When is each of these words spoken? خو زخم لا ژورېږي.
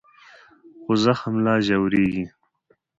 خو 0.81 0.91
زخم 1.03 1.33
لا 1.45 1.55
ژورېږي. 1.65 2.25